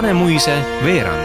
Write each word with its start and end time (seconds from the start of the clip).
Vanemuise 0.00 0.52
veerand. 0.84 1.24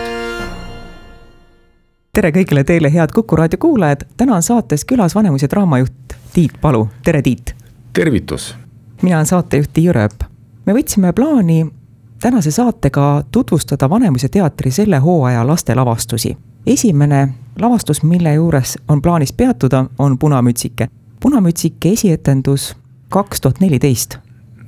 tere 2.13 2.31
kõigile 2.35 2.63
teile, 2.67 2.89
head 2.91 3.13
Kuku 3.15 3.37
raadio 3.39 3.57
kuulajad, 3.57 4.01
täna 4.19 4.35
on 4.35 4.43
saates 4.43 4.83
külas 4.85 5.15
Vanemuise 5.15 5.47
draamajuht 5.47 6.15
Tiit 6.33 6.57
Palu, 6.61 6.89
tere 7.03 7.21
Tiit! 7.21 7.55
tervitus! 7.93 8.55
mina 9.01 9.15
olen 9.15 9.25
saatejuht 9.25 9.71
Tiia 9.73 9.93
Rööp. 9.95 10.27
me 10.65 10.73
võtsime 10.75 11.13
plaani 11.13 11.71
tänase 12.19 12.51
saatega 12.51 13.23
tutvustada 13.31 13.89
Vanemuise 13.89 14.27
teatri 14.29 14.71
selle 14.71 14.97
hooaja 14.99 15.47
lastelavastusi. 15.47 16.37
esimene 16.67 17.29
lavastus, 17.59 18.03
mille 18.03 18.33
juures 18.33 18.77
on 18.87 19.01
plaanis 19.01 19.33
peatuda, 19.33 19.85
on 19.99 20.19
Punamütsike. 20.19 20.89
punamütsike 21.19 21.91
esietendus 21.91 22.75
kaks 23.09 23.41
tuhat 23.41 23.59
neliteist. 23.59 24.17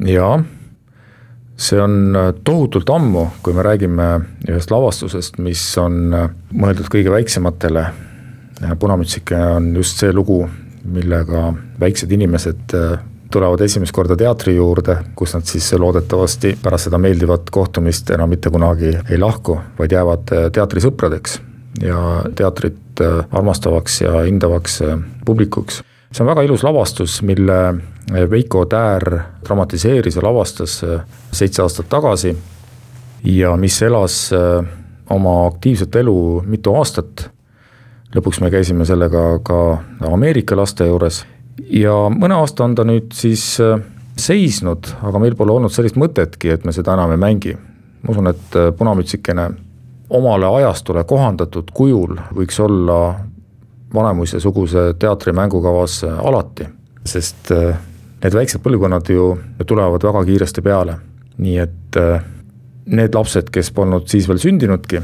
jaa, 0.05 0.43
see 1.57 1.79
on 1.81 2.15
tohutult 2.45 2.89
ammu, 2.93 3.27
kui 3.43 3.55
me 3.57 3.65
räägime 3.65 4.07
ühest 4.47 4.71
lavastusest, 4.71 5.39
mis 5.41 5.63
on 5.81 6.13
mõeldud 6.53 6.89
kõige 6.93 7.11
väiksematele. 7.11 7.85
punamütsike 8.79 9.35
on 9.35 9.75
just 9.75 9.97
see 9.97 10.13
lugu, 10.13 10.47
millega 10.85 11.53
väiksed 11.79 12.11
inimesed 12.11 12.75
tulevad 13.31 13.61
esimest 13.61 13.91
korda 13.91 14.15
teatri 14.15 14.55
juurde, 14.55 14.97
kus 15.15 15.33
nad 15.35 15.45
siis 15.45 15.73
loodetavasti 15.73 16.57
pärast 16.63 16.87
seda 16.87 16.97
meeldivat 17.01 17.49
kohtumist 17.51 18.09
enam 18.15 18.29
mitte 18.29 18.49
kunagi 18.49 18.93
ei 19.09 19.19
lahku, 19.19 19.59
vaid 19.79 19.91
jäävad 19.91 20.33
teatrisõpradeks 20.55 21.39
ja 21.83 22.23
teatrit 22.35 23.01
armastavaks 23.31 24.01
ja 24.01 24.23
hindavaks 24.25 24.81
publikuks. 25.25 25.83
See 26.11 26.23
on 26.23 26.29
väga 26.31 26.45
ilus 26.47 26.63
lavastus, 26.63 27.21
mille 27.21 27.59
Veiko 28.29 28.65
Täär 28.65 29.03
dramatiseeris 29.45 30.15
ja 30.15 30.23
lavastas 30.23 30.81
seitse 31.31 31.61
aastat 31.61 31.89
tagasi 31.89 32.37
ja 33.23 33.57
mis 33.57 33.81
elas 33.81 34.29
oma 35.09 35.45
aktiivset 35.47 35.95
elu 35.95 36.43
mitu 36.45 36.75
aastat. 36.75 37.29
lõpuks 38.15 38.39
me 38.41 38.51
käisime 38.51 38.85
sellega 38.85 39.39
ka 39.43 39.77
Ameerika 40.11 40.55
laste 40.55 40.85
juures 40.87 41.25
ja 41.69 41.93
mõne 42.13 42.37
aasta 42.39 42.63
on 42.63 42.75
ta 42.75 42.85
nüüd 42.87 43.11
siis 43.13 43.57
seisnud, 44.17 44.87
aga 45.03 45.19
meil 45.19 45.35
pole 45.35 45.51
olnud 45.53 45.73
sellist 45.73 45.97
mõtetki, 45.99 46.51
et 46.53 46.65
me 46.65 46.73
seda 46.73 46.95
enam 46.97 47.11
ei 47.11 47.21
mängi. 47.21 47.57
ma 48.03 48.11
usun, 48.11 48.27
et 48.27 48.57
Punamütsikene 48.77 49.49
omale 50.09 50.45
ajastule 50.45 51.03
kohandatud 51.03 51.71
kujul 51.73 52.15
võiks 52.35 52.59
olla 52.63 53.15
Vanemuise-suguse 53.93 54.93
teatri 54.99 55.33
mängukavas 55.33 56.01
äh, 56.03 56.19
alati, 56.19 56.67
sest 57.07 57.51
need 57.53 58.33
väiksed 58.33 58.59
põlvkonnad 58.63 59.07
ju 59.13 59.29
tulevad 59.65 60.03
väga 60.03 60.25
kiiresti 60.27 60.61
peale. 60.61 60.97
nii 61.37 61.57
et 61.61 61.97
need 62.89 63.15
lapsed, 63.15 63.51
kes 63.53 63.69
polnud 63.71 64.07
siis 64.09 64.25
veel 64.27 64.39
sündinudki, 64.41 64.99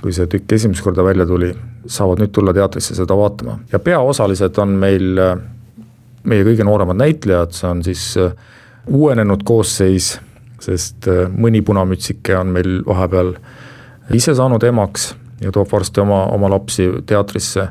kui 0.00 0.12
see 0.14 0.28
tükk 0.30 0.52
esimest 0.54 0.84
korda 0.84 1.02
välja 1.04 1.26
tuli, 1.26 1.50
saavad 1.86 2.22
nüüd 2.22 2.30
tulla 2.30 2.54
teatrisse 2.54 2.94
seda 2.94 3.16
vaatama 3.18 3.58
ja 3.72 3.80
peaosalised 3.82 4.58
on 4.62 4.76
meil 4.78 5.18
meie 6.28 6.44
kõige 6.46 6.66
nooremad 6.66 6.98
näitlejad, 7.00 7.54
see 7.56 7.68
on 7.68 7.82
siis 7.86 8.04
äh, 8.20 8.34
uuenenud 8.90 9.42
koosseis, 9.46 10.14
sest 10.62 11.08
äh, 11.10 11.26
mõni 11.30 11.62
punamütsike 11.66 12.36
on 12.38 12.52
meil 12.54 12.80
vahepeal 12.86 13.34
ise 14.14 14.34
saanud 14.38 14.62
emaks 14.66 15.12
ja 15.42 15.52
toob 15.54 15.70
varsti 15.72 16.02
oma, 16.02 16.24
oma 16.34 16.50
lapsi 16.52 16.88
teatrisse. 17.06 17.68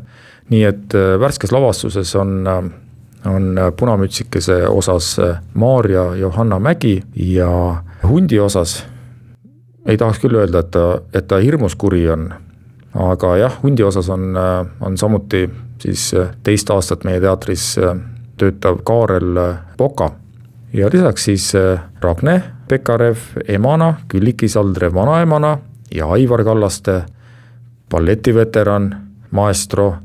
Nii 0.52 0.64
et 0.68 0.96
äh, 0.96 1.16
värskes 1.20 1.52
lavastuses 1.52 2.16
on, 2.16 2.48
on 3.26 3.60
punamütsikese 3.80 4.64
osas 4.68 5.16
Maarja 5.54 6.16
Johanna 6.16 6.60
Mägi 6.60 7.02
ja 7.16 7.52
hundi 8.08 8.40
osas 8.40 8.82
ei 9.86 9.98
tahaks 9.98 10.20
küll 10.22 10.38
öelda, 10.38 10.62
et 10.62 10.72
ta, 10.72 10.86
et 11.14 11.28
ta 11.28 11.40
hirmus 11.42 11.76
kuri 11.76 12.04
on, 12.10 12.28
aga 12.94 13.36
jah, 13.40 13.56
hundi 13.64 13.84
osas 13.84 14.10
on, 14.14 14.36
on 14.82 14.98
samuti 14.98 15.48
siis 15.82 16.12
teist 16.44 16.70
aastat 16.70 17.04
meie 17.08 17.22
teatris 17.22 17.74
töötav 18.42 18.82
Kaarel 18.84 19.38
Poka. 19.78 20.12
ja 20.74 20.90
lisaks 20.94 21.24
siis 21.24 21.56
äh, 21.56 21.80
Ragne 22.02 22.44
Pekarev 22.68 23.18
emana, 23.48 23.94
Külliki 24.08 24.48
Saldrev 24.48 24.94
vanaemana 24.94 25.58
ja 25.96 26.08
Aivar 26.08 26.44
Kallaste 26.44 27.04
balletiveteran, 27.90 28.96
maestro 29.32 29.96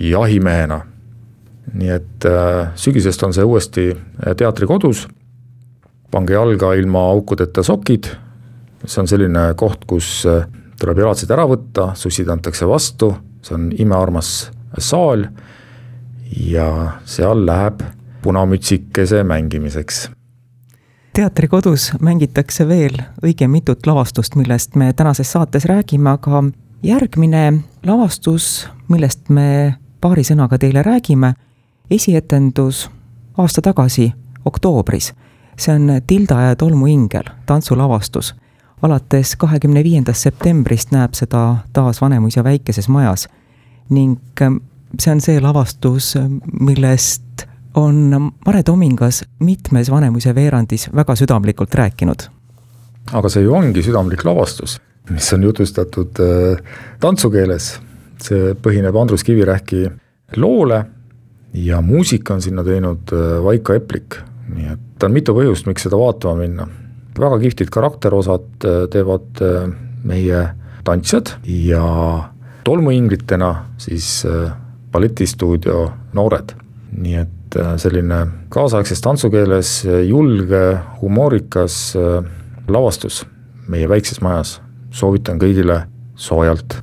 jahimehena. 0.00 0.80
nii 1.74 1.90
et 1.92 2.24
äh, 2.24 2.70
sügisest 2.74 3.22
on 3.22 3.34
see 3.36 3.44
uuesti 3.44 3.90
äh, 3.92 4.36
teatrikodus. 4.36 5.08
pange 6.10 6.32
jalga 6.32 6.72
ilma 6.74 7.08
aukudeta 7.10 7.62
sokid. 7.62 8.04
see 8.84 9.00
on 9.00 9.08
selline 9.08 9.54
koht, 9.56 9.84
kus 9.86 10.26
tuleb 10.80 10.98
jalatsid 10.98 11.30
ära 11.30 11.44
võtta, 11.48 11.92
sussid 11.94 12.28
antakse 12.28 12.66
vastu, 12.66 13.12
see 13.42 13.54
on 13.54 13.70
imearmas 13.78 14.50
saal 14.78 15.26
ja 16.36 17.00
seal 17.04 17.46
läheb 17.46 17.82
punamütsikese 18.22 19.24
mängimiseks. 19.24 20.10
teatrikodus 21.12 21.92
mängitakse 22.00 22.68
veel 22.68 22.94
õige 23.22 23.48
mitut 23.48 23.86
lavastust, 23.86 24.36
millest 24.36 24.76
me 24.76 24.92
tänases 24.92 25.32
saates 25.32 25.64
räägime, 25.66 26.10
aga 26.10 26.44
järgmine 26.82 27.62
lavastus, 27.86 28.68
millest 28.88 29.28
me 29.28 29.74
paari 30.00 30.22
sõnaga 30.24 30.58
teile 30.58 30.82
räägime, 30.82 31.34
esietendus 31.90 32.88
aasta 33.38 33.62
tagasi, 33.62 34.12
oktoobris. 34.44 35.12
see 35.58 35.74
on 35.74 36.02
Tilda 36.06 36.40
ja 36.40 36.56
tolmuingel, 36.56 37.24
tantsulavastus. 37.46 38.34
alates 38.82 39.36
kahekümne 39.36 39.84
viiendast 39.84 40.22
septembrist 40.22 40.90
näeb 40.90 41.14
seda 41.14 41.56
taas 41.72 42.00
Vanemuise 42.00 42.44
väikeses 42.44 42.88
majas 42.88 43.28
ning 43.90 44.18
see 45.00 45.12
on 45.12 45.20
see 45.20 45.40
lavastus, 45.40 46.14
millest 46.60 47.46
on 47.74 48.30
Mare 48.46 48.62
Tomingas 48.62 49.24
mitmes 49.38 49.90
Vanemuise 49.90 50.34
veerandis 50.34 50.88
väga 50.94 51.16
südamlikult 51.16 51.74
rääkinud. 51.74 52.28
aga 53.12 53.28
see 53.28 53.42
ju 53.42 53.54
ongi 53.54 53.82
südamlik 53.82 54.24
lavastus, 54.24 54.80
mis 55.10 55.32
on 55.32 55.42
jutustatud 55.42 56.20
äh, 56.20 56.58
tantsukeeles. 57.00 57.80
See 58.24 58.54
põhineb 58.62 58.96
Andrus 58.96 59.24
Kivirähki 59.26 59.86
loole 60.36 60.82
ja 61.54 61.80
muusika 61.82 62.34
on 62.34 62.42
sinna 62.44 62.64
teinud 62.64 63.12
äh, 63.12 63.38
Vaiko 63.44 63.76
Eplik, 63.78 64.18
nii 64.54 64.72
et 64.74 65.04
on 65.04 65.14
mitu 65.14 65.34
põhjust, 65.36 65.68
miks 65.70 65.86
seda 65.86 66.00
vaatama 66.00 66.42
minna. 66.42 66.68
väga 67.18 67.38
kihvtid 67.42 67.70
karakterosad 67.74 68.64
äh, 68.64 68.86
teevad 68.90 69.42
meie 70.04 70.48
tantsijad 70.84 71.34
ja 71.44 71.82
tolmuingritena 72.64 73.54
siis 73.80 74.22
balletistuudio 74.92 75.92
noored. 76.16 76.54
nii 76.88 77.18
et 77.20 77.56
äh, 77.60 77.74
selline 77.76 78.22
kaasaegses 78.48 79.02
tantsukeeles 79.04 79.72
äh, 79.86 80.00
julge, 80.08 80.78
humoorikas 81.02 81.96
äh, 82.00 82.24
lavastus 82.68 83.26
meie 83.68 83.88
väikses 83.88 84.22
majas, 84.24 84.54
soovitan 84.90 85.36
kõigile 85.38 85.82
soojalt. 86.16 86.80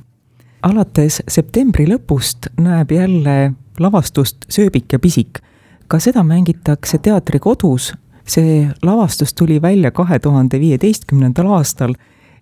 Alates 0.66 1.20
septembri 1.28 1.86
lõpust 1.86 2.50
näeb 2.58 2.90
jälle 2.92 3.52
lavastust 3.78 4.48
Sööbik 4.48 4.92
ja 4.92 4.98
pisik. 4.98 5.40
ka 5.88 6.00
seda 6.02 6.22
mängitakse 6.26 6.98
teatrikodus, 6.98 7.92
see 8.26 8.66
lavastus 8.82 9.34
tuli 9.34 9.62
välja 9.62 9.90
kahe 9.90 10.18
tuhande 10.18 10.58
viieteistkümnendal 10.60 11.46
aastal 11.46 11.94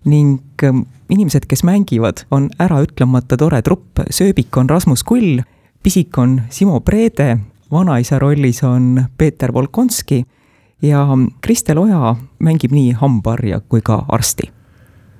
ning 0.05 0.39
ähm, 0.63 0.81
inimesed, 1.09 1.45
kes 1.45 1.63
mängivad, 1.63 2.25
on 2.31 2.49
äraütlemata 2.59 3.37
tore 3.37 3.61
trupp, 3.61 3.99
Sööbik 4.09 4.57
on 4.57 4.69
Rasmus 4.69 5.03
Kull 5.03 5.43
pisik 5.85 6.17
on 6.17 6.41
Simo 6.49 6.79
Preede, 6.79 7.37
vanaisa 7.71 8.19
rollis 8.19 8.63
on 8.63 9.03
Peeter 9.17 9.53
Volkonski 9.53 10.25
ja 10.81 11.07
Kristel 11.41 11.77
Oja 11.77 12.15
mängib 12.39 12.73
nii 12.73 12.95
hambaharja 12.97 13.59
kui 13.69 13.83
ka 13.85 13.99
arsti. 14.09 14.49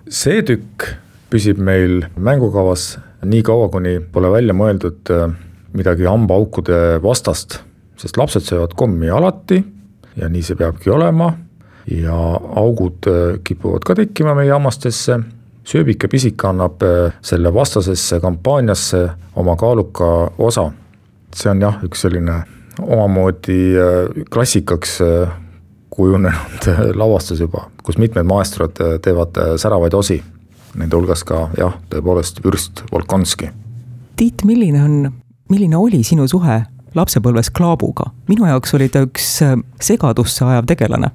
see 0.10 0.42
tükk 0.42 0.88
püsib 1.36 1.60
meil 1.60 2.06
mängukavas 2.16 2.96
nii 3.28 3.44
kaua, 3.44 3.68
kuni 3.74 3.98
pole 4.14 4.30
välja 4.32 4.54
mõeldud 4.56 5.10
äh, 5.12 5.32
midagi 5.76 6.08
hambaaukude 6.08 7.02
vastast, 7.04 7.58
sest 8.00 8.20
lapsed 8.20 8.46
söövad 8.48 8.76
kommi 8.80 9.10
alati 9.12 9.60
ja 10.16 10.30
nii 10.32 10.44
see 10.46 10.56
peabki 10.56 10.94
olema 10.96 11.34
ja 11.92 12.16
augud 12.62 13.10
äh, 13.12 13.40
kipuvad 13.44 13.84
ka 13.84 13.98
tekkima 14.00 14.36
meie 14.38 14.54
hammastesse 14.54 15.18
sööbik 15.68 16.06
ja 16.06 16.12
pisik 16.12 16.46
annab 16.48 16.86
äh, 16.88 17.18
selle 17.26 17.52
vastasesse 17.54 18.22
kampaaniasse 18.24 19.02
oma 19.36 19.58
kaaluka 19.60 20.12
osa. 20.38 20.70
see 21.36 21.52
on 21.52 21.66
jah, 21.66 21.82
üks 21.84 22.06
selline 22.06 22.38
omamoodi 22.80 23.76
klassikaks 24.32 25.02
kujunenud 25.92 26.96
lavastus 26.96 27.42
juba, 27.44 27.66
kus 27.84 28.00
mitmed 28.00 28.24
maestrod 28.28 28.80
teevad 29.04 29.36
säravaid 29.60 29.94
osi. 30.00 30.22
Nende 30.76 30.98
hulgas 30.98 31.24
ka 31.24 31.50
jah, 31.58 31.78
tõepoolest 31.90 32.42
vürst 32.44 32.84
Volkonski. 32.92 33.50
Tiit, 34.16 34.44
milline 34.48 34.84
on, 34.84 35.12
milline 35.52 35.78
oli 35.80 36.04
sinu 36.04 36.28
suhe 36.28 36.64
lapsepõlves 36.96 37.52
Klaabuga? 37.52 38.12
minu 38.28 38.48
jaoks 38.48 38.74
oli 38.78 38.90
ta 38.90 39.04
üks 39.08 39.40
segadusse 39.84 40.46
ajav 40.46 40.68
tegelane 40.70 41.12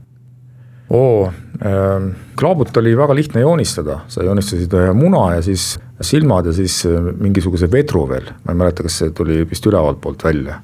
oo, 0.90 1.30
Ehm, 1.60 2.08
klaabut 2.40 2.76
oli 2.76 2.94
väga 2.96 3.14
lihtne 3.14 3.40
joonistada, 3.40 3.98
sa 4.08 4.24
joonistasid 4.24 4.72
ühe 4.78 4.92
muna 4.96 5.26
ja 5.34 5.42
siis 5.44 5.74
silmad 6.00 6.46
ja 6.48 6.54
siis 6.56 6.78
mingisuguse 7.20 7.68
vedru 7.68 8.06
veel, 8.08 8.30
ma 8.46 8.54
ei 8.54 8.60
mäleta, 8.62 8.86
kas 8.86 8.96
see 9.02 9.10
tuli 9.16 9.42
vist 9.48 9.66
ülevalt 9.68 10.00
poolt 10.00 10.24
välja. 10.24 10.60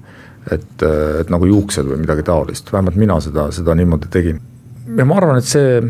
et, 0.47 0.83
et 1.21 1.31
nagu 1.31 1.47
juuksed 1.51 1.89
või 1.89 1.99
midagi 2.05 2.23
taolist, 2.23 2.69
vähemalt 2.73 2.95
mina 2.97 3.17
seda, 3.21 3.49
seda 3.53 3.75
niimoodi 3.75 4.09
tegin. 4.09 4.41
ja 4.97 5.05
ma 5.05 5.17
arvan, 5.19 5.41
et 5.43 5.45
see 5.45 5.81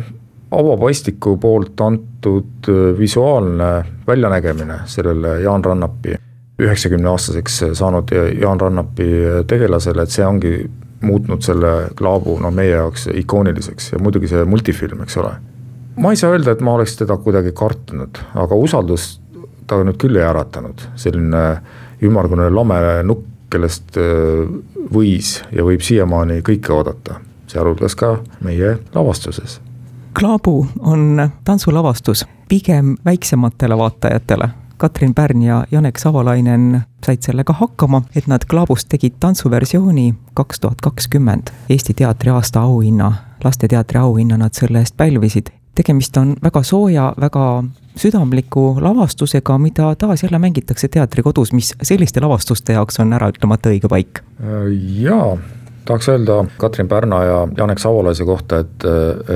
avapaistiku 0.51 1.37
poolt 1.43 1.81
antud 1.81 2.69
visuaalne 2.99 3.85
väljanägemine 4.07 4.81
sellele 4.85 5.41
Jaan 5.43 5.65
Rannapi 5.65 6.15
üheksakümne 6.63 7.09
aastaseks 7.11 7.63
saanud 7.73 8.13
Jaan 8.41 8.61
Rannapi 8.61 9.09
tegelasele, 9.47 10.03
et 10.03 10.15
see 10.15 10.27
ongi 10.27 10.55
muutnud 11.05 11.43
selle 11.45 11.73
klaabu 11.97 12.39
no 12.41 12.51
meie 12.51 12.73
jaoks 12.73 13.09
ikooniliseks 13.13 13.93
ja 13.93 14.01
muidugi 14.03 14.31
see 14.31 14.45
multifilm, 14.49 15.03
eks 15.05 15.19
ole. 15.21 15.35
ma 15.97 16.13
ei 16.13 16.21
saa 16.21 16.33
öelda, 16.33 16.53
et 16.53 16.65
ma 16.65 16.77
oleks 16.77 16.97
teda 16.97 17.17
kuidagi 17.21 17.53
kartnud, 17.57 18.21
aga 18.35 18.55
usaldust 18.55 19.21
ta 19.67 19.81
nüüd 19.85 19.99
küll 20.01 20.17
ei 20.17 20.25
äratanud, 20.27 20.85
selline 21.01 21.45
ümmargune 22.07 22.49
lame 22.53 22.81
nukk, 23.07 23.25
kellest 23.51 23.97
äh, 24.01 24.49
võis 24.93 25.37
ja 25.55 25.65
võib 25.67 25.85
siiamaani 25.87 26.41
kõike 26.47 26.73
oodata, 26.75 27.21
sealhulgas 27.51 27.95
ka 27.99 28.17
meie 28.45 28.77
lavastuses. 28.95 29.61
Klaabu 30.19 30.67
on 30.79 31.31
tantsulavastus 31.45 32.27
pigem 32.49 32.95
väiksematele 33.05 33.79
vaatajatele 33.79 34.49
Katrin 34.77 35.15
Pärn 35.15 35.43
ja 35.43 35.65
Janek 35.71 35.99
Savalainen 35.99 36.81
said 37.07 37.19
sellega 37.21 37.53
hakkama, 37.53 38.03
et 38.17 38.27
nad 38.27 38.45
Klaabust 38.51 38.89
tegid 38.89 39.19
tantsuversiooni 39.21 40.15
kaks 40.35 40.61
tuhat 40.61 40.81
kakskümmend. 40.81 41.53
Eesti 41.69 41.95
teatri 41.95 42.31
aasta 42.31 42.61
auhinna, 42.61 43.13
lasteteatri 43.45 43.99
auhinna 43.99 44.37
nad 44.37 44.53
selle 44.53 44.79
eest 44.79 44.97
pälvisid. 44.97 45.47
tegemist 45.75 46.17
on 46.17 46.37
väga 46.43 46.63
sooja, 46.63 47.15
väga 47.21 47.65
südamliku 47.97 48.77
lavastusega, 48.81 49.59
mida 49.59 49.95
taas 49.95 50.23
jälle 50.23 50.39
mängitakse 50.39 50.89
teatrikodus, 50.89 51.53
mis 51.53 51.75
selliste 51.83 52.21
lavastuste 52.21 52.73
jaoks 52.73 53.01
on 53.01 53.13
äraütlemata 53.13 53.69
õige 53.69 53.89
paik. 53.89 54.21
jaa, 55.01 55.39
tahaks 55.87 56.09
öelda 56.13 56.41
Katrin 56.61 56.89
Pärna 56.89 57.23
ja 57.25 57.37
Janek 57.57 57.81
Savolaise 57.83 58.25
kohta, 58.29 58.63
et, 58.65 58.89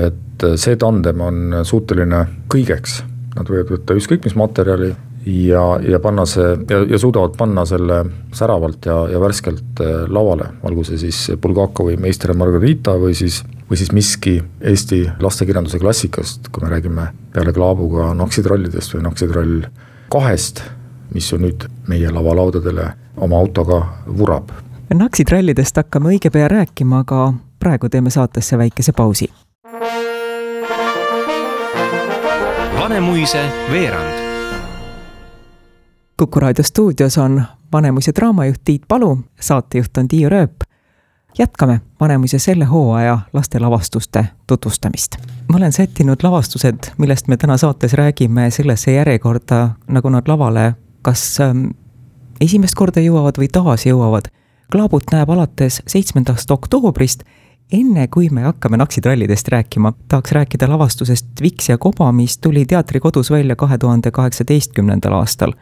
et 0.07 0.49
see 0.59 0.75
tandem 0.79 1.21
on 1.23 1.61
suuteline 1.67 2.25
kõigeks. 2.51 3.01
Nad 3.37 3.47
võivad 3.47 3.71
võtta 3.71 3.95
ükskõik 3.95 4.27
mis 4.27 4.35
materjali, 4.35 4.91
ja, 5.25 5.79
ja 5.89 5.99
panna 5.99 6.25
see 6.25 6.55
ja, 6.69 6.81
ja 6.89 6.99
suudavad 6.99 7.35
panna 7.37 7.65
selle 7.69 8.01
säravalt 8.33 8.85
ja, 8.85 8.97
ja 9.11 9.21
värskelt 9.21 9.81
äh, 9.83 10.05
lavale, 10.09 10.51
olgu 10.67 10.83
see 10.87 10.99
siis 11.01 11.23
Bulgakovi 11.41 11.97
Meister 12.01 12.33
ja 12.33 12.37
Margarita 12.37 12.95
või 12.99 13.13
siis, 13.17 13.41
või 13.69 13.79
siis 13.79 13.91
miski 13.95 14.37
Eesti 14.61 15.03
lastekirjanduse 15.21 15.79
klassikast, 15.81 16.49
kui 16.51 16.65
me 16.65 16.73
räägime 16.73 17.07
peale 17.33 17.53
Klaabuga 17.55 18.11
Naksitrallidest 18.17 18.95
või 18.95 19.05
Naksitrall 19.05 19.61
kahest, 20.11 20.63
mis 21.13 21.29
ju 21.31 21.39
nüüd 21.41 21.67
meie 21.91 22.11
lavalaudadele 22.11 22.91
oma 23.21 23.39
autoga 23.39 23.81
vurab. 24.07 24.51
Naksitrallidest 24.93 25.77
hakkame 25.77 26.09
õige 26.11 26.29
pea 26.29 26.47
rääkima, 26.51 26.99
aga 27.05 27.33
praegu 27.59 27.89
teeme 27.89 28.09
saatesse 28.09 28.57
väikese 28.57 28.91
pausi. 28.91 29.29
Vanemuise 32.79 33.45
veerand 33.71 34.19
Kuku 36.17 36.39
raadio 36.39 36.63
stuudios 36.63 37.17
on 37.17 37.43
Vanemuise 37.73 38.11
draamajuht 38.15 38.61
Tiit 38.65 38.81
Palu, 38.87 39.19
saatejuht 39.39 39.97
on 39.97 40.07
Tiiu 40.07 40.29
Rööp. 40.29 40.63
jätkame 41.37 41.81
Vanemuise 41.99 42.39
selle 42.39 42.65
hooaja 42.65 43.19
lastelavastuste 43.33 44.25
tutvustamist. 44.47 45.15
ma 45.47 45.57
olen 45.57 45.71
sättinud 45.71 46.17
lavastused, 46.23 46.79
millest 46.97 47.27
me 47.27 47.37
täna 47.37 47.57
saates 47.57 47.93
räägime, 47.93 48.51
sellesse 48.51 48.91
järjekorda, 48.91 49.69
nagu 49.87 50.09
nad 50.09 50.27
lavale 50.27 50.73
kas 51.01 51.39
ähm, 51.39 51.65
esimest 52.41 52.75
korda 52.75 53.01
jõuavad 53.01 53.37
või 53.37 53.47
taas 53.51 53.85
jõuavad. 53.85 54.29
Klaabut 54.71 55.03
näeb 55.11 55.29
alates 55.29 55.81
seitsmendast 55.87 56.51
oktoobrist 56.51 57.25
enne 57.71 58.05
kui 58.07 58.29
me 58.31 58.45
hakkame 58.45 58.77
naksitrallidest 58.77 59.47
rääkima, 59.51 59.93
tahaks 60.07 60.31
rääkida 60.31 60.69
lavastusest 60.69 61.27
Viks 61.41 61.69
ja 61.69 61.77
koba, 61.77 62.11
mis 62.11 62.37
tuli 62.37 62.65
teatrikodus 62.65 63.31
välja 63.31 63.55
kahe 63.55 63.77
tuhande 63.77 64.11
kaheksateistkümnendal 64.11 65.13
aastal 65.19 65.53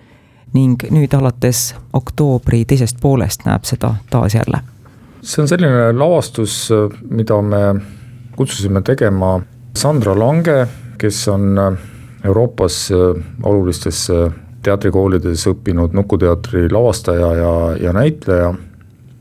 ning 0.54 0.82
nüüd 0.92 1.14
alates 1.18 1.76
oktoobri 1.94 2.64
teisest 2.66 2.98
poolest 3.02 3.46
näeb 3.46 3.66
seda 3.66 3.96
taas 4.10 4.36
jälle. 4.36 4.62
see 5.22 5.42
on 5.42 5.48
selline 5.48 5.92
lavastus, 5.94 6.70
mida 7.10 7.42
me 7.42 7.82
kutsusime 8.36 8.82
tegema 8.82 9.42
Sandra 9.78 10.20
Lange, 10.20 10.68
kes 10.98 11.28
on 11.28 11.58
Euroopas 12.26 12.90
olulistes 13.44 14.08
teatrikoolides 14.64 15.48
õppinud 15.48 15.94
Nukuteatri 15.94 16.70
lavastaja 16.72 17.34
ja, 17.36 17.54
ja 17.82 17.94
näitleja. 17.94 18.54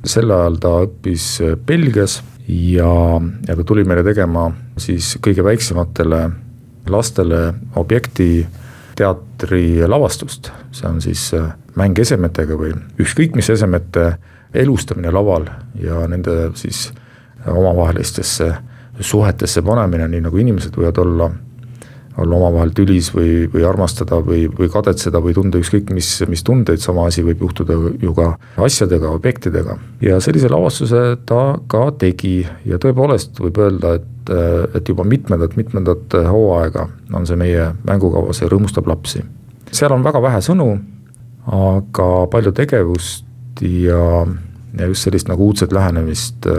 Sel 0.08 0.30
ajal 0.32 0.58
ta 0.62 0.74
õppis 0.86 1.26
Belgias 1.66 2.20
ja, 2.48 2.92
ja 3.48 3.56
ta 3.56 3.64
tuli 3.64 3.84
meile 3.84 4.04
tegema 4.06 4.48
siis 4.80 5.16
kõige 5.24 5.44
väiksematele 5.44 6.22
lastele 6.88 7.42
objekti 7.76 8.46
teatrilavastust, 8.98 10.50
see 10.74 10.88
on 10.88 11.02
siis 11.04 11.28
äh, 11.36 11.52
mäng 11.78 11.98
esemetega 12.00 12.56
või 12.58 12.72
ükskõik 12.98 13.36
mis 13.38 13.50
esemete 13.52 14.14
elustamine 14.56 15.12
laval 15.14 15.46
ja 15.78 16.06
nende 16.10 16.48
siis 16.58 16.88
omavahelistesse 17.46 18.48
suhetesse 18.98 19.62
panemine, 19.62 20.08
nii 20.10 20.24
nagu 20.24 20.40
inimesed 20.40 20.74
võivad 20.74 20.98
olla 21.04 21.28
olla 22.18 22.36
omavahel 22.36 22.72
tülis 22.74 23.10
või, 23.14 23.46
või 23.52 23.64
armastada 23.66 24.18
või, 24.24 24.46
või 24.50 24.68
kadetseda 24.72 25.20
või 25.22 25.34
tunda 25.36 25.60
ükskõik 25.60 25.92
mis, 25.94 26.10
mis 26.30 26.42
tundeid, 26.46 26.82
sama 26.82 27.06
asi 27.08 27.22
võib 27.26 27.44
juhtuda 27.46 27.76
ju 28.02 28.14
ka 28.16 28.30
asjadega, 28.64 29.12
objektidega. 29.18 29.78
ja 30.04 30.18
sellise 30.24 30.50
lavastuse 30.50 31.02
ta 31.28 31.42
ka 31.70 31.84
tegi 31.98 32.40
ja 32.66 32.80
tõepoolest 32.82 33.38
võib 33.42 33.60
öelda, 33.62 33.94
et, 34.00 34.32
et 34.78 34.90
juba 34.90 35.06
mitmendat, 35.06 35.56
mitmendat 35.56 36.18
hooaega 36.28 36.88
on 37.14 37.26
see 37.28 37.38
meie 37.38 37.70
mängukavas 37.86 38.42
ja 38.42 38.50
rõõmustab 38.50 38.90
lapsi. 38.90 39.22
seal 39.70 39.94
on 39.94 40.04
väga 40.04 40.22
vähe 40.22 40.42
sõnu, 40.44 40.72
aga 41.46 42.08
palju 42.32 42.52
tegevust 42.56 43.62
ja, 43.62 44.26
ja 44.78 44.90
just 44.90 45.06
sellist 45.06 45.30
nagu 45.30 45.46
uudset 45.46 45.72
lähenemist 45.72 46.50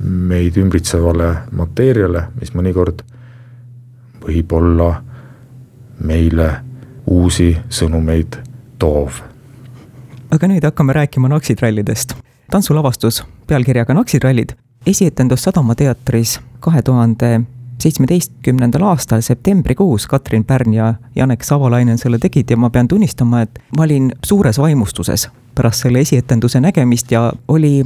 meid 0.00 0.56
ümbritsevale 0.60 1.30
mateeriale, 1.56 2.26
mis 2.40 2.52
mõnikord 2.56 3.04
võib-olla 4.26 5.02
meile 6.04 6.50
uusi 7.06 7.56
sõnumeid 7.68 8.36
toov. 8.78 9.22
aga 10.30 10.48
nüüd 10.48 10.64
hakkame 10.64 10.92
rääkima 10.92 11.28
naksitrallidest. 11.28 12.14
tantsulavastus 12.50 13.24
pealkirjaga 13.46 13.94
Naksitrallid, 13.94 14.52
esietendus 14.86 15.42
Sadama 15.42 15.74
teatris 15.74 16.40
kahe 16.60 16.82
tuhande 16.82 17.40
seitsmeteistkümnendal 17.78 18.82
aastal 18.82 19.20
septembrikuus 19.20 20.06
Katrin 20.06 20.44
Pärn 20.44 20.74
ja 20.74 20.94
Janek 21.16 21.44
Savalainen 21.44 21.98
selle 21.98 22.18
tegid 22.18 22.50
ja 22.50 22.56
ma 22.56 22.70
pean 22.70 22.88
tunnistama, 22.88 23.42
et 23.42 23.58
ma 23.76 23.84
olin 23.84 24.12
suures 24.24 24.58
vaimustuses 24.58 25.28
pärast 25.54 25.82
selle 25.82 26.00
esietenduse 26.00 26.60
nägemist 26.60 27.12
ja 27.12 27.32
oli 27.48 27.84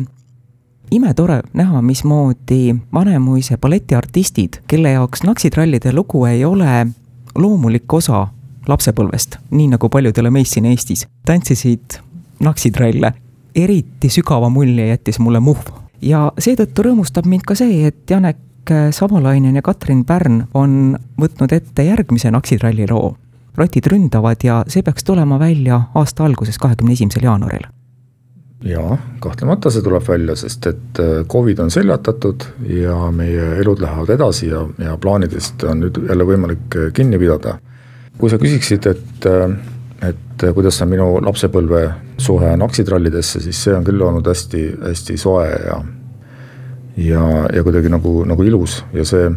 imetore 0.90 1.42
näha, 1.52 1.82
mismoodi 1.82 2.75
Vanemuise 2.92 3.56
balletiartistid, 3.56 4.62
kelle 4.66 4.90
jaoks 4.90 5.23
Naksitrallide 5.23 5.92
lugu 5.92 6.25
ei 6.25 6.44
ole 6.44 6.87
loomulik 7.35 7.92
osa 7.92 8.26
lapsepõlvest, 8.68 9.37
nii 9.50 9.70
nagu 9.75 9.88
paljudele 9.88 10.30
meist 10.30 10.54
siin 10.54 10.66
Eestis, 10.70 11.06
tantsisid 11.26 12.00
naksitralle. 12.40 13.12
eriti 13.54 14.09
sügava 14.09 14.49
mulje 14.49 14.87
jättis 14.87 15.18
mulle 15.18 15.40
Muhv. 15.40 15.73
ja 16.02 16.32
seetõttu 16.38 16.82
rõõmustab 16.82 17.26
mind 17.26 17.42
ka 17.47 17.54
see, 17.54 17.87
et 17.87 18.11
Janek 18.11 18.38
Savalainen 18.90 19.56
ja 19.56 19.62
Katrin 19.62 20.04
Pärn 20.04 20.44
on 20.54 20.97
võtnud 21.20 21.52
ette 21.52 21.82
järgmise 21.82 22.30
naksitralli 22.30 22.87
loo. 22.90 23.16
rotid 23.56 23.87
ründavad 23.87 24.44
ja 24.44 24.64
see 24.68 24.82
peaks 24.82 25.04
tulema 25.04 25.38
välja 25.38 25.82
aasta 25.94 26.25
alguses, 26.25 26.59
kahekümne 26.59 26.92
esimesel 26.92 27.23
jaanuaril 27.23 27.66
jaa, 28.64 28.97
kahtlemata 29.21 29.71
see 29.73 29.83
tuleb 29.85 30.05
välja, 30.09 30.37
sest 30.37 30.67
et 30.69 31.00
äh, 31.00 31.25
Covid 31.31 31.59
on 31.64 31.71
seljatatud 31.73 32.45
ja 32.69 32.97
meie 33.14 33.55
elud 33.62 33.81
lähevad 33.81 34.12
edasi 34.17 34.50
ja, 34.50 34.64
ja 34.79 34.97
plaanidest 35.00 35.64
on 35.69 35.85
nüüd 35.87 36.00
jälle 36.09 36.26
võimalik 36.29 36.76
äh, 36.76 36.90
kinni 36.97 37.19
pidada. 37.19 37.59
kui 38.21 38.31
sa 38.31 38.37
küsiksid, 38.38 38.87
et, 38.87 39.26
äh, 39.26 39.55
et 40.11 40.45
kuidas 40.55 40.83
on 40.83 40.90
minu 40.93 41.07
lapsepõlve 41.25 41.87
suhe 42.21 42.57
naksitrallidesse, 42.57 43.40
siis 43.40 43.62
see 43.64 43.75
on 43.75 43.85
küll 43.85 44.02
olnud 44.05 44.26
hästi, 44.29 44.67
hästi 44.90 45.17
soe 45.17 45.49
ja 45.49 45.81
ja, 47.00 47.23
ja 47.55 47.62
kuidagi 47.64 47.88
nagu, 47.88 48.25
nagu 48.29 48.45
ilus 48.45 48.83
ja 48.93 49.05
see 49.09 49.31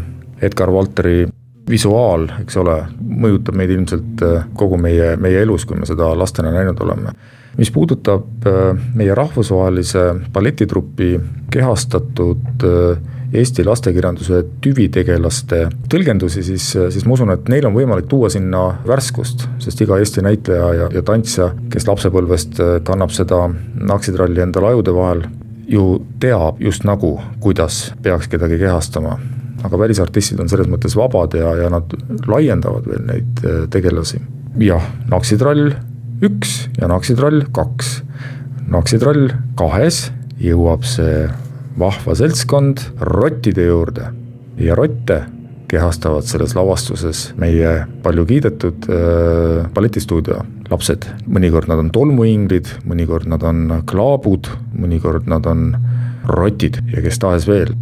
Edgar 0.44 0.72
Valteri 0.74 1.30
visuaal, 1.70 2.28
eks 2.44 2.58
ole, 2.60 2.76
mõjutab 3.00 3.56
meid 3.56 3.72
ilmselt 3.72 4.24
kogu 4.58 4.78
meie, 4.82 5.14
meie 5.22 5.44
elus, 5.46 5.66
kui 5.66 5.80
me 5.80 5.88
seda 5.88 6.12
lastena 6.18 6.52
näinud 6.52 6.80
oleme. 6.84 7.16
Mis 7.58 7.70
puudutab 7.72 8.48
äh, 8.50 8.86
meie 8.98 9.16
rahvusvahelise 9.16 10.06
balletitrupi 10.34 11.20
kehastatud 11.54 12.66
äh, 12.66 13.10
Eesti 13.34 13.64
lastekirjanduse 13.66 14.44
tüvitegelaste 14.62 15.64
tõlgendusi, 15.90 16.44
siis, 16.46 16.68
siis 16.94 17.06
ma 17.10 17.16
usun, 17.16 17.32
et 17.34 17.48
neil 17.50 17.66
on 17.66 17.74
võimalik 17.74 18.06
tuua 18.06 18.30
sinna 18.30 18.62
värskust, 18.86 19.48
sest 19.64 19.82
iga 19.82 19.98
Eesti 19.98 20.22
näitleja 20.22 20.68
ja, 20.78 20.90
ja 20.94 21.02
tantsija, 21.02 21.48
kes 21.74 21.90
lapsepõlvest 21.90 22.62
kannab 22.86 23.10
seda 23.16 23.48
naksitralli 23.90 24.46
endale 24.46 24.76
ajude 24.76 24.94
vahel, 24.94 25.26
ju 25.66 25.88
teab 26.22 26.62
just 26.62 26.86
nagu, 26.86 27.16
kuidas 27.42 27.88
peaks 28.06 28.30
kedagi 28.30 28.62
kehastama 28.62 29.18
aga 29.64 29.80
välisartistid 29.80 30.40
on 30.44 30.52
selles 30.52 30.70
mõttes 30.72 30.96
vabad 31.00 31.38
ja, 31.40 31.54
ja 31.64 31.70
nad 31.74 31.94
laiendavad 32.28 32.88
veel 32.90 33.06
neid 33.08 33.44
tegelasi. 33.74 34.22
jah, 34.60 34.84
naksitrall 35.12 35.72
üks 36.24 36.68
ja 36.80 36.90
naksitrall 36.92 37.46
kaks. 37.56 38.02
naksitrall 38.72 39.32
kahes 39.60 40.10
jõuab 40.42 40.86
see 40.88 41.28
vahva 41.80 42.16
seltskond 42.18 42.84
rottide 43.02 43.66
juurde 43.66 44.12
ja 44.62 44.76
rotte 44.78 45.24
kehastavad 45.74 46.28
selles 46.30 46.54
lavastuses 46.54 47.32
meie 47.40 47.72
palju 48.06 48.26
kiidetud 48.30 48.86
äh, 48.90 49.64
balletistuudio 49.74 50.44
lapsed. 50.70 51.08
mõnikord 51.26 51.70
nad 51.72 51.82
on 51.82 51.90
tolmuinglid, 51.94 52.70
mõnikord 52.90 53.28
nad 53.30 53.44
on 53.48 53.82
klaabud, 53.90 54.52
mõnikord 54.78 55.28
nad 55.30 55.48
on 55.50 55.74
rotid 56.30 56.80
ja 56.94 57.02
kes 57.04 57.20
tahes 57.20 57.50
veel 57.50 57.74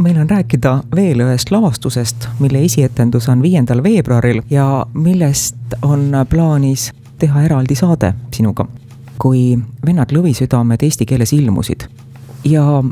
meil 0.00 0.18
on 0.18 0.30
rääkida 0.30 0.82
veel 0.96 1.20
ühest 1.20 1.50
lavastusest, 1.50 2.28
mille 2.38 2.64
esietendus 2.64 3.28
on 3.28 3.42
viiendal 3.42 3.82
veebruaril 3.82 4.42
ja 4.50 4.86
millest 4.94 5.76
on 5.82 6.12
plaanis 6.28 6.90
teha 7.18 7.42
eraldi 7.42 7.74
saade 7.74 8.14
sinuga, 8.34 8.66
kui 9.18 9.58
Vennad 9.86 10.12
Lõvisüdamed 10.16 10.82
eesti 10.82 11.06
keeles 11.06 11.32
ilmusid. 11.32 11.84
ja 12.44 12.84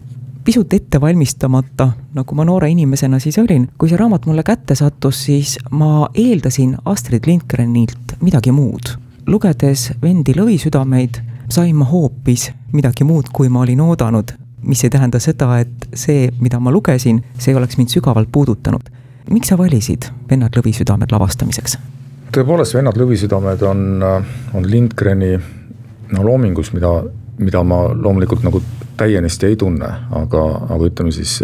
pisut 0.44 0.72
ette 0.72 1.00
valmistamata, 1.00 1.90
nagu 2.14 2.34
ma 2.34 2.44
noore 2.44 2.70
inimesena 2.70 3.18
siis 3.18 3.38
olin, 3.38 3.68
kui 3.78 3.88
see 3.88 3.96
raamat 4.00 4.26
mulle 4.26 4.42
kätte 4.42 4.74
sattus, 4.74 5.24
siis 5.24 5.58
ma 5.70 6.08
eeldasin 6.14 6.76
Astrid 6.84 7.26
Lindgrenilt 7.26 8.16
midagi 8.20 8.52
muud. 8.52 8.96
lugedes 9.26 9.92
Vendi 10.02 10.34
Lõvisüdameid, 10.36 11.20
sain 11.48 11.76
ma 11.76 11.84
hoopis 11.84 12.50
midagi 12.72 13.04
muud, 13.04 13.28
kui 13.32 13.48
ma 13.48 13.60
olin 13.60 13.80
oodanud, 13.80 14.32
mis 14.62 14.84
ei 14.84 14.90
tähenda 14.90 15.20
seda, 15.22 15.58
et 15.62 15.88
see, 15.94 16.30
mida 16.40 16.60
ma 16.60 16.72
lugesin, 16.74 17.22
see 17.38 17.54
oleks 17.56 17.78
mind 17.78 17.94
sügavalt 17.94 18.32
puudutanud. 18.32 18.90
miks 19.30 19.48
sa 19.48 19.58
valisid 19.58 20.08
Vennad 20.30 20.56
Lõvisüdamed 20.56 21.12
lavastamiseks? 21.12 21.78
tõepoolest, 22.32 22.74
Vennad 22.74 22.96
lõvisüdamed 22.96 23.62
on, 23.64 24.02
on 24.54 24.66
Lindgreni 24.68 25.32
no 26.12 26.24
loomingus, 26.24 26.72
mida, 26.72 26.90
mida 27.38 27.62
ma 27.64 27.82
loomulikult 27.94 28.44
nagu 28.44 28.60
täienisti 28.98 29.46
ei 29.46 29.56
tunne, 29.56 29.88
aga, 30.10 30.44
aga 30.68 30.88
ütleme 30.90 31.12
siis 31.14 31.38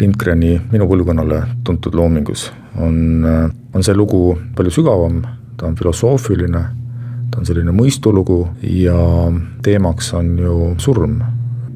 Lindgreni 0.00 0.56
minu 0.72 0.88
põlvkonnale 0.90 1.40
tuntud 1.64 1.94
loomingus 1.94 2.48
on, 2.80 3.26
on 3.74 3.86
see 3.86 3.94
lugu 3.96 4.34
palju 4.56 4.72
sügavam, 4.74 5.20
ta 5.58 5.68
on 5.68 5.76
filosoofiline, 5.78 6.62
ta 7.30 7.40
on 7.40 7.46
selline 7.46 7.74
mõistulugu 7.74 8.40
ja 8.70 8.96
teemaks 9.62 10.12
on 10.18 10.34
ju 10.38 10.58
surm, 10.82 11.20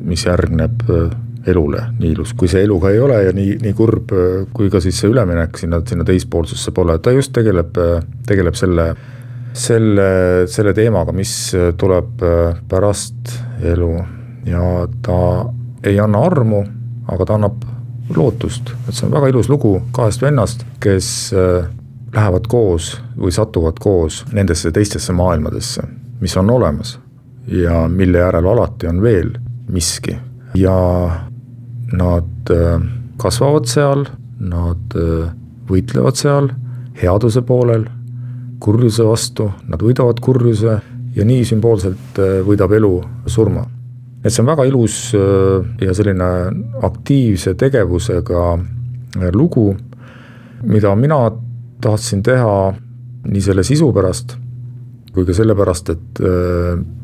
mis 0.09 0.25
järgneb 0.27 0.83
elule 1.49 1.83
nii 1.99 2.11
ilus, 2.13 2.35
kui 2.37 2.49
see 2.51 2.65
elu 2.67 2.79
ka 2.83 2.91
ei 2.93 3.01
ole 3.01 3.19
ja 3.25 3.33
nii, 3.35 3.59
nii 3.63 3.75
kurb, 3.77 4.13
kui 4.53 4.71
ka 4.73 4.81
siis 4.85 4.99
see 5.01 5.11
üleminek 5.13 5.57
sinna, 5.61 5.81
sinna 5.87 6.05
teispoolsusse 6.09 6.75
pole, 6.77 6.99
ta 7.03 7.15
just 7.15 7.33
tegeleb, 7.37 7.79
tegeleb 8.29 8.59
selle, 8.59 8.89
selle, 9.57 10.09
selle 10.51 10.75
teemaga, 10.77 11.15
mis 11.17 11.33
tuleb 11.81 12.25
pärast 12.69 13.33
elu. 13.73 13.93
Ja 14.49 14.63
ta 15.05 15.19
ei 15.85 15.99
anna 16.01 16.23
armu, 16.25 16.63
aga 17.09 17.27
ta 17.27 17.37
annab 17.39 17.65
lootust, 18.17 18.73
et 18.89 18.95
see 18.97 19.07
on 19.09 19.13
väga 19.13 19.29
ilus 19.33 19.51
lugu 19.53 19.75
kahest 19.97 20.23
vennast, 20.25 20.65
kes 20.81 21.09
lähevad 22.15 22.49
koos 22.49 22.95
või 23.19 23.35
satuvad 23.35 23.81
koos 23.83 24.23
nendesse 24.33 24.73
teistesse 24.73 25.13
maailmadesse, 25.13 25.85
mis 26.21 26.37
on 26.41 26.51
olemas. 26.51 26.97
Ja 27.49 27.87
mille 27.89 28.21
järel 28.21 28.47
alati 28.49 28.89
on 28.89 29.03
veel 29.03 29.31
miski 29.69 30.17
ja 30.55 30.77
nad 31.93 32.51
äh, 32.51 32.81
kasvavad 33.21 33.69
seal, 33.69 34.05
nad 34.41 34.97
äh, 34.97 35.31
võitlevad 35.69 36.19
seal 36.19 36.51
headuse 36.99 37.43
poolel, 37.47 37.87
kurjuse 38.63 39.07
vastu, 39.07 39.49
nad 39.69 39.83
võidavad 39.83 40.21
kurjuse 40.25 40.79
ja 41.15 41.27
nii 41.27 41.45
sümboolselt 41.47 42.21
äh, 42.21 42.39
võidab 42.47 42.75
elu 42.79 42.95
surma. 43.27 43.67
et 44.25 44.33
see 44.35 44.43
on 44.43 44.49
väga 44.51 44.65
ilus 44.67 45.15
ja 45.81 45.93
selline 45.95 46.29
aktiivse 46.83 47.55
tegevusega 47.55 48.59
lugu, 49.33 49.77
mida 50.67 50.95
mina 50.99 51.21
tahtsin 51.81 52.23
teha 52.27 52.75
nii 53.25 53.41
selle 53.41 53.63
sisu 53.65 53.93
pärast 53.95 54.35
kui 55.19 55.27
ka 55.27 55.35
sellepärast, 55.35 55.91
et, 55.91 56.21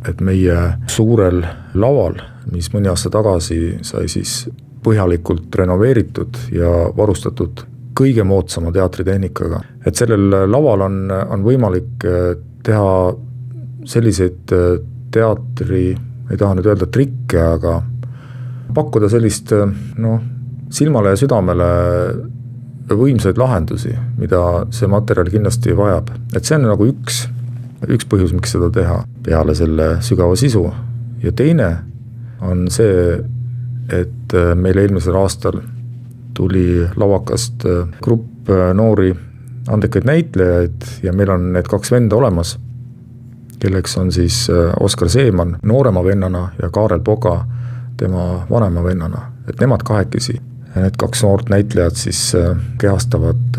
et 0.09 0.21
meie 0.23 0.59
suurel 0.87 1.43
laval, 1.75 2.21
mis 2.53 2.71
mõni 2.71 2.91
aasta 2.93 3.11
tagasi 3.11 3.59
sai 3.83 4.07
siis 4.13 4.45
põhjalikult 4.85 5.55
renoveeritud 5.59 6.39
ja 6.55 6.71
varustatud 6.97 7.65
kõige 7.95 8.25
moodsama 8.27 8.73
teatritehnikaga. 8.75 9.61
et 9.87 9.95
sellel 9.97 10.51
laval 10.51 10.87
on, 10.89 10.99
on 11.11 11.45
võimalik 11.47 12.07
äh, 12.09 12.35
teha 12.67 13.15
selliseid 13.87 14.53
äh, 14.53 14.79
teatri, 15.15 15.87
ei 16.31 16.41
taha 16.41 16.57
nüüd 16.59 16.69
öelda 16.71 16.89
trikke, 16.91 17.41
aga 17.59 17.79
pakkuda 18.75 19.11
sellist 19.13 19.53
äh, 19.55 19.69
noh, 20.03 20.23
silmale 20.75 21.15
ja 21.15 21.21
südamele 21.21 21.69
võimsaid 22.91 23.39
lahendusi, 23.41 23.95
mida 24.19 24.67
see 24.75 24.89
materjal 24.91 25.31
kindlasti 25.33 25.77
vajab, 25.77 26.11
et 26.35 26.45
see 26.45 26.59
on 26.59 26.67
nagu 26.69 26.89
üks, 26.91 27.25
üks 27.89 28.07
põhjus, 28.09 28.33
miks 28.33 28.55
seda 28.55 28.71
teha, 28.73 29.03
peale 29.25 29.55
selle 29.55 29.97
sügava 30.05 30.37
sisu. 30.37 30.69
ja 31.23 31.33
teine 31.33 31.71
on 32.45 32.67
see, 32.71 33.19
et 33.93 34.35
äh, 34.35 34.53
meil 34.57 34.79
eelmisel 34.79 35.17
aastal 35.17 35.61
tuli 36.35 36.85
lavakast 36.97 37.65
äh, 37.69 37.87
grupp 38.03 38.51
äh, 38.51 38.73
noori 38.77 39.15
andekaid 39.69 40.05
näitlejaid 40.05 40.89
ja 41.03 41.13
meil 41.13 41.31
on 41.33 41.53
need 41.55 41.69
kaks 41.71 41.93
venda 41.95 42.17
olemas, 42.17 42.59
kelleks 43.63 43.97
on 43.97 44.13
siis 44.13 44.45
Oskar 44.81 45.09
Seeman 45.09 45.57
noorema 45.63 46.03
vennana 46.05 46.51
ja 46.61 46.69
Kaarel 46.71 47.01
Poga 47.01 47.39
tema 47.97 48.45
vanema 48.51 48.83
vennana, 48.85 49.23
et 49.49 49.61
nemad 49.61 49.87
kahekesi, 49.87 50.37
need 50.75 50.99
kaks 51.01 51.25
noort 51.25 51.49
näitlejat 51.49 51.97
siis 51.97 52.21
kehastavad 52.83 53.57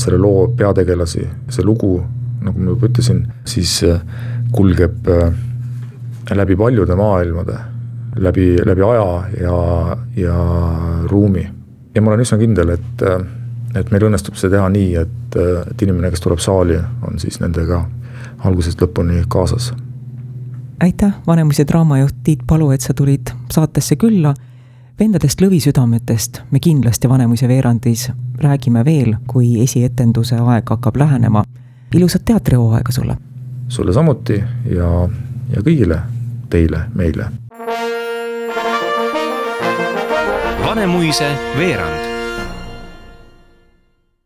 selle 0.00 0.18
loo 0.22 0.46
peategelasi, 0.56 1.26
see 1.52 1.66
lugu, 1.68 1.98
nagu 2.40 2.58
ma 2.58 2.72
juba 2.72 2.88
ütlesin, 2.88 3.24
siis 3.44 3.80
kulgeb 4.52 5.08
läbi 6.30 6.56
paljude 6.56 6.96
maailmade 6.96 7.58
läbi, 8.16 8.58
läbi 8.66 8.82
aja 8.82 9.24
ja, 9.40 9.96
ja 10.16 10.34
ruumi. 11.06 11.50
ja 11.94 12.02
ma 12.02 12.10
olen 12.10 12.20
üsna 12.20 12.38
kindel, 12.38 12.74
et, 12.74 13.04
et 13.74 13.90
meil 13.90 14.06
õnnestub 14.08 14.38
see 14.38 14.50
teha 14.50 14.68
nii, 14.70 14.90
et, 15.00 15.38
et 15.70 15.82
inimene, 15.82 16.10
kes 16.10 16.22
tuleb 16.24 16.42
saali, 16.42 16.78
on 17.06 17.18
siis 17.22 17.40
nendega 17.40 17.84
algusest 18.44 18.82
lõpuni 18.82 19.24
kaasas. 19.28 19.72
aitäh, 20.80 21.12
Vanemuise 21.26 21.66
draamajuht 21.68 22.22
Tiit 22.24 22.46
Palu, 22.46 22.70
et 22.70 22.80
sa 22.80 22.94
tulid 22.94 23.34
saatesse 23.50 23.96
külla. 23.96 24.34
vendadest 25.00 25.40
lõvisüdametest 25.40 26.42
me 26.50 26.60
kindlasti 26.60 27.08
Vanemuise 27.08 27.48
veerandis 27.48 28.10
räägime 28.38 28.84
veel, 28.84 29.16
kui 29.26 29.62
esietenduse 29.62 30.36
aeg 30.36 30.68
hakkab 30.68 30.96
lähenema. 30.96 31.44
Ilusat 31.94 32.24
teatrihooaega 32.24 32.92
sulle! 32.92 33.16
sulle 33.68 33.92
samuti 33.92 34.42
ja, 34.66 35.08
ja 35.54 35.62
kõigile 35.62 36.00
teile, 36.50 36.84
meile 36.94 37.30
Vanemuise 40.66 41.30
veerand 41.58 42.09